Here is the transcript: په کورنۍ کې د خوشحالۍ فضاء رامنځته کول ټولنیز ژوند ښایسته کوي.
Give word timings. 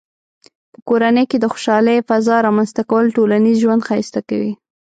په 0.73 0.79
کورنۍ 0.87 1.25
کې 1.31 1.37
د 1.39 1.45
خوشحالۍ 1.53 1.97
فضاء 2.09 2.39
رامنځته 2.47 2.81
کول 2.89 3.05
ټولنیز 3.17 3.55
ژوند 3.63 3.85
ښایسته 3.87 4.21
کوي. 4.29 4.51